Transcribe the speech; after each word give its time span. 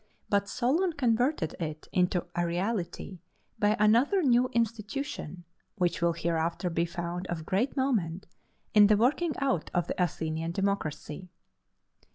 But 0.29 0.49
Solon 0.49 0.93
converted 0.93 1.53
it 1.59 1.87
into 1.91 2.25
a 2.35 2.43
reality 2.43 3.19
by 3.59 3.77
another 3.79 4.23
new 4.23 4.47
institution, 4.47 5.43
which 5.75 6.01
will 6.01 6.13
hereafter 6.13 6.71
be 6.71 6.85
found 6.85 7.27
of 7.27 7.45
great 7.45 7.77
moment 7.77 8.25
in 8.73 8.87
the 8.87 8.97
working 8.97 9.33
out 9.37 9.69
of 9.75 9.85
the 9.85 10.03
Athenian 10.03 10.53
democracy. 10.53 11.29